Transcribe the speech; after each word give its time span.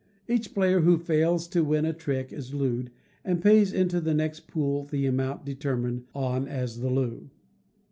Each 0.27 0.51
player 0.55 0.79
who 0.79 0.97
fails 0.97 1.47
to 1.49 1.63
win 1.63 1.85
a 1.85 1.93
trick 1.93 2.33
is 2.33 2.55
looed, 2.55 2.89
and 3.23 3.39
pays 3.39 3.71
into 3.71 4.01
the 4.01 4.15
next 4.15 4.47
pool 4.47 4.83
the 4.85 5.05
amount 5.05 5.45
determined 5.45 6.05
on 6.15 6.47
as 6.47 6.79
the 6.79 6.89
loo. 6.89 7.29